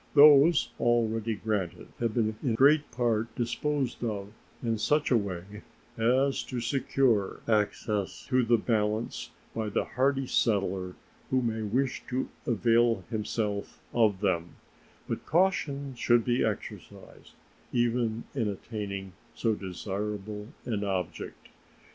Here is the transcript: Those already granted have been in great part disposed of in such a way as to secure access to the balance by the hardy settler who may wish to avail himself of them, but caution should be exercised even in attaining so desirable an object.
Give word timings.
Those 0.15 0.71
already 0.79 1.35
granted 1.35 1.89
have 1.99 2.15
been 2.15 2.35
in 2.41 2.55
great 2.55 2.89
part 2.89 3.35
disposed 3.35 4.03
of 4.03 4.33
in 4.63 4.79
such 4.79 5.11
a 5.11 5.15
way 5.15 5.61
as 5.95 6.41
to 6.45 6.59
secure 6.59 7.41
access 7.47 8.25
to 8.25 8.41
the 8.43 8.57
balance 8.57 9.29
by 9.53 9.69
the 9.69 9.85
hardy 9.85 10.25
settler 10.25 10.95
who 11.29 11.43
may 11.43 11.61
wish 11.61 12.01
to 12.07 12.29
avail 12.47 13.03
himself 13.11 13.79
of 13.93 14.21
them, 14.21 14.55
but 15.07 15.27
caution 15.27 15.93
should 15.93 16.25
be 16.25 16.43
exercised 16.43 17.33
even 17.71 18.23
in 18.33 18.47
attaining 18.47 19.13
so 19.35 19.53
desirable 19.53 20.47
an 20.65 20.83
object. 20.83 21.49